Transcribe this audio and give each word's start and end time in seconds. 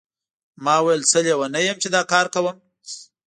ما 0.63 0.75
ویل 0.85 1.01
څه 1.11 1.19
لیونی 1.25 1.63
یم 1.67 1.77
چې 1.83 1.89
دا 1.95 2.01
کار 2.13 2.25
کوم. 2.33 2.55